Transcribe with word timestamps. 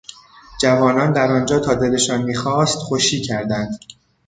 جوانان 0.61 1.13
در 1.13 1.31
آنجا 1.31 1.59
تا 1.59 1.75
دلشان 1.75 2.21
میخواست 2.21 2.75
خوشی 2.77 3.21
کردند. 3.21 3.79